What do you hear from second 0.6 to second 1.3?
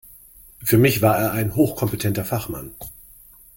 Für mich war